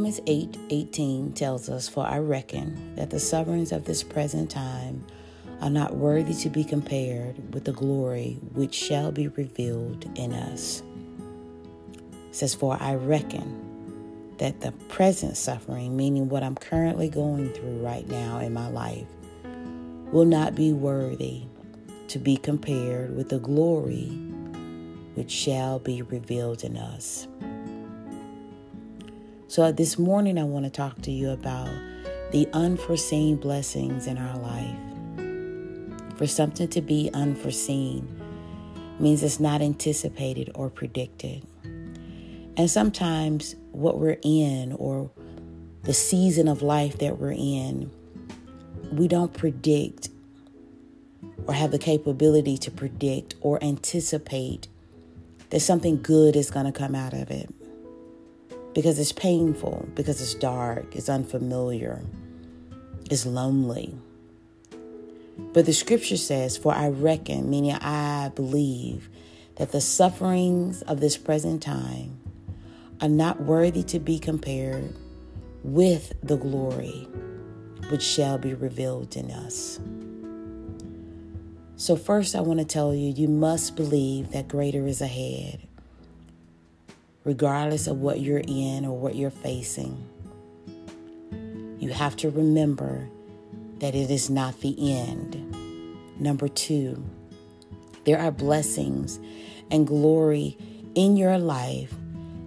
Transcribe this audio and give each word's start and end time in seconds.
Romans 0.00 0.20
8 0.26 0.56
18 0.70 1.32
tells 1.32 1.68
us, 1.68 1.86
For 1.86 2.06
I 2.06 2.20
reckon 2.20 2.96
that 2.96 3.10
the 3.10 3.20
sufferings 3.20 3.70
of 3.70 3.84
this 3.84 4.02
present 4.02 4.50
time 4.50 5.04
are 5.60 5.68
not 5.68 5.94
worthy 5.94 6.32
to 6.36 6.48
be 6.48 6.64
compared 6.64 7.52
with 7.52 7.66
the 7.66 7.74
glory 7.74 8.38
which 8.54 8.74
shall 8.74 9.12
be 9.12 9.28
revealed 9.28 10.08
in 10.14 10.32
us. 10.32 10.82
It 12.30 12.34
says, 12.34 12.54
For 12.54 12.78
I 12.80 12.94
reckon 12.94 14.32
that 14.38 14.62
the 14.62 14.72
present 14.88 15.36
suffering, 15.36 15.98
meaning 15.98 16.30
what 16.30 16.42
I'm 16.42 16.56
currently 16.56 17.10
going 17.10 17.52
through 17.52 17.84
right 17.84 18.08
now 18.08 18.38
in 18.38 18.54
my 18.54 18.70
life, 18.70 19.06
will 20.12 20.24
not 20.24 20.54
be 20.54 20.72
worthy 20.72 21.42
to 22.08 22.18
be 22.18 22.38
compared 22.38 23.14
with 23.14 23.28
the 23.28 23.38
glory 23.38 24.06
which 25.12 25.30
shall 25.30 25.78
be 25.78 26.00
revealed 26.00 26.64
in 26.64 26.78
us. 26.78 27.28
So, 29.50 29.72
this 29.72 29.98
morning, 29.98 30.38
I 30.38 30.44
want 30.44 30.64
to 30.66 30.70
talk 30.70 31.02
to 31.02 31.10
you 31.10 31.30
about 31.30 31.68
the 32.30 32.48
unforeseen 32.52 33.34
blessings 33.34 34.06
in 34.06 34.16
our 34.16 34.38
life. 34.38 34.76
For 36.16 36.28
something 36.28 36.68
to 36.68 36.80
be 36.80 37.10
unforeseen 37.12 38.06
means 39.00 39.24
it's 39.24 39.40
not 39.40 39.60
anticipated 39.60 40.52
or 40.54 40.70
predicted. 40.70 41.44
And 41.64 42.70
sometimes 42.70 43.56
what 43.72 43.98
we're 43.98 44.18
in 44.22 44.72
or 44.74 45.10
the 45.82 45.94
season 45.94 46.46
of 46.46 46.62
life 46.62 46.98
that 46.98 47.18
we're 47.18 47.32
in, 47.32 47.90
we 48.92 49.08
don't 49.08 49.34
predict 49.34 50.10
or 51.48 51.54
have 51.54 51.72
the 51.72 51.78
capability 51.80 52.56
to 52.58 52.70
predict 52.70 53.34
or 53.40 53.58
anticipate 53.64 54.68
that 55.48 55.58
something 55.58 56.00
good 56.00 56.36
is 56.36 56.52
going 56.52 56.66
to 56.66 56.72
come 56.72 56.94
out 56.94 57.14
of 57.14 57.32
it 57.32 57.52
because 58.74 58.98
it's 58.98 59.12
painful, 59.12 59.88
because 59.94 60.20
it's 60.20 60.34
dark, 60.34 60.94
it's 60.94 61.08
unfamiliar, 61.08 62.02
it's 63.10 63.26
lonely. 63.26 63.94
But 65.52 65.66
the 65.66 65.72
scripture 65.72 66.16
says, 66.16 66.56
For 66.56 66.72
I 66.72 66.88
reckon, 66.88 67.50
meaning 67.50 67.72
I 67.72 68.30
believe, 68.34 69.08
that 69.56 69.72
the 69.72 69.80
sufferings 69.80 70.82
of 70.82 71.00
this 71.00 71.16
present 71.16 71.62
time 71.62 72.20
are 73.00 73.08
not 73.08 73.40
worthy 73.40 73.82
to 73.84 73.98
be 73.98 74.18
compared 74.18 74.94
with 75.64 76.12
the 76.22 76.36
glory 76.36 77.08
which 77.90 78.02
shall 78.02 78.38
be 78.38 78.54
revealed 78.54 79.16
in 79.16 79.30
us. 79.30 79.80
So, 81.76 81.96
first, 81.96 82.36
I 82.36 82.40
want 82.40 82.60
to 82.60 82.66
tell 82.66 82.94
you, 82.94 83.10
you 83.10 83.26
must 83.26 83.74
believe 83.74 84.32
that 84.32 84.48
greater 84.48 84.86
is 84.86 85.00
ahead, 85.00 85.66
regardless 87.24 87.86
of 87.86 87.98
what 87.98 88.20
you're 88.20 88.42
in 88.46 88.84
or 88.84 88.98
what 88.98 89.14
you're 89.14 89.30
facing. 89.30 90.06
You 91.78 91.90
have 91.90 92.16
to 92.16 92.30
remember 92.30 93.08
that 93.78 93.94
it 93.94 94.10
is 94.10 94.30
not 94.30 94.60
the 94.60 94.92
end. 94.92 95.36
Number 96.18 96.48
two, 96.48 97.02
there 98.04 98.18
are 98.18 98.30
blessings 98.30 99.18
and 99.70 99.86
glory 99.86 100.56
in 100.94 101.16
your 101.16 101.38
life 101.38 101.94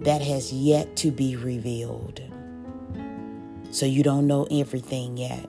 that 0.00 0.22
has 0.22 0.52
yet 0.52 0.96
to 0.96 1.10
be 1.10 1.36
revealed. 1.36 2.22
So 3.70 3.84
you 3.84 4.02
don't 4.02 4.26
know 4.26 4.46
everything 4.50 5.16
yet. 5.16 5.48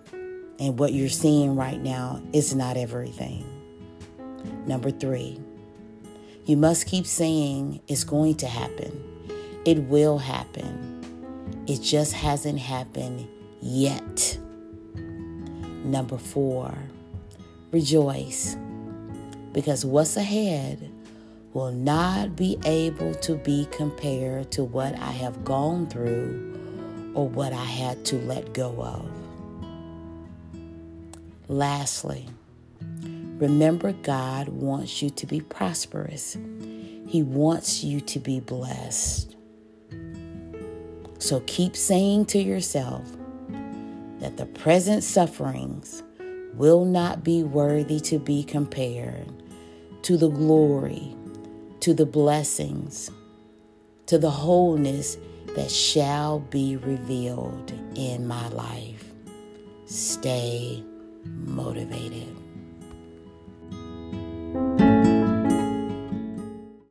And 0.60 0.78
what 0.78 0.92
you're 0.92 1.08
seeing 1.08 1.56
right 1.56 1.82
now 1.82 2.22
is 2.34 2.54
not 2.54 2.76
everything. 2.76 3.46
Number 4.66 4.92
three, 4.92 5.40
you 6.50 6.58
must 6.58 6.88
keep 6.88 7.06
saying 7.06 7.80
it's 7.88 8.04
going 8.04 8.34
to 8.34 8.48
happen. 8.48 9.04
It 9.66 9.84
will 9.84 10.18
happen. 10.18 11.64
It 11.68 11.80
just 11.80 12.12
hasn't 12.12 12.58
happened 12.58 13.28
yet. 13.62 14.40
Number 14.96 16.18
four, 16.18 16.76
rejoice 17.72 18.58
because 19.54 19.86
what's 19.86 20.18
ahead 20.18 20.92
will 21.54 21.72
not 21.72 22.36
be 22.36 22.58
able 22.66 23.14
to 23.14 23.36
be 23.36 23.68
compared 23.70 24.50
to 24.54 24.64
what 24.64 24.96
I 24.96 25.12
have 25.12 25.46
gone 25.46 25.86
through 25.86 27.14
or 27.14 27.30
what 27.30 27.54
I 27.54 27.64
had 27.64 28.04
to 28.06 28.16
let 28.22 28.54
go 28.54 28.82
of. 28.82 29.08
Lastly, 31.48 32.26
remember 33.40 33.94
God 33.94 34.50
wants 34.50 35.02
you 35.02 35.10
to 35.10 35.26
be 35.26 35.42
prosperous. 35.42 36.38
He 37.08 37.24
wants 37.24 37.84
you 37.84 38.02
to 38.02 38.20
be 38.20 38.40
blessed. 38.40 39.36
So 41.18 41.42
keep 41.48 41.76
saying 41.76 42.28
to 42.28 42.40
yourself 42.40 43.04
that 44.20 44.38
the 44.38 44.46
present 44.46 45.04
sufferings 45.04 46.04
will 46.54 46.86
not 46.86 47.24
be 47.24 47.44
worthy 47.44 48.00
to 48.02 48.20
be 48.20 48.44
compared 48.44 49.32
to 50.04 50.18
the 50.18 50.30
glory 50.30 51.16
to 51.82 51.94
the 51.94 52.06
blessings, 52.06 53.10
to 54.08 54.18
the 54.18 54.30
wholeness 54.30 55.18
that 55.56 55.72
shall 55.72 56.40
be 56.40 56.76
revealed 56.78 57.72
in 57.96 58.28
my 58.28 58.48
life. 58.50 59.06
Stay 59.86 60.84
motivated. 61.26 62.09